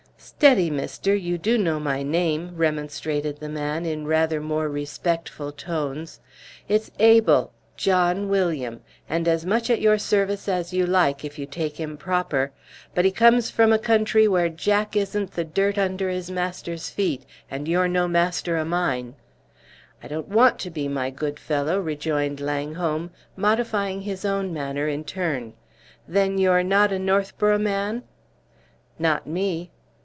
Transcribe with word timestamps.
"Steady, 0.23 0.69
mister, 0.69 1.15
you 1.15 1.39
do 1.39 1.57
know 1.57 1.79
my 1.79 2.03
name!" 2.03 2.51
remonstrated 2.55 3.39
the 3.39 3.49
man, 3.49 3.87
in 3.87 4.05
rather 4.05 4.39
more 4.39 4.69
respectful 4.69 5.51
tones. 5.51 6.19
"It's 6.67 6.91
Abel 6.99 7.53
John 7.75 8.29
William 8.29 8.81
and 9.09 9.27
as 9.27 9.47
much 9.47 9.69
at 9.71 9.81
your 9.81 9.97
service 9.97 10.47
as 10.47 10.73
you 10.73 10.85
like 10.85 11.25
if 11.25 11.39
you 11.39 11.47
take 11.47 11.77
him 11.77 11.97
proper; 11.97 12.51
but 12.93 13.03
he 13.03 13.09
comes 13.11 13.49
from 13.49 13.73
a 13.73 13.79
country 13.79 14.27
where 14.27 14.47
Jack 14.49 14.95
isn't 14.95 15.31
the 15.31 15.43
dirt 15.43 15.77
under 15.79 16.09
his 16.09 16.29
master's 16.29 16.87
feet, 16.89 17.25
and 17.49 17.67
you're 17.67 17.87
no 17.87 18.07
master 18.07 18.57
o' 18.57 18.65
mine." 18.65 19.15
"I 20.03 20.07
don't 20.07 20.27
want 20.27 20.59
to 20.59 20.69
be, 20.69 20.87
my 20.87 21.09
good 21.09 21.39
fellow," 21.39 21.79
rejoined 21.79 22.39
Langholm, 22.39 23.09
modifying 23.35 24.01
his 24.01 24.23
own 24.23 24.53
manner 24.53 24.87
in 24.87 25.03
turn. 25.03 25.53
"Then 26.07 26.37
you're 26.37 26.63
not 26.63 26.91
a 26.91 26.99
Northborough 26.99 27.59
man?" 27.59 28.03
"Not 28.99 29.25
me!" 29.25 29.71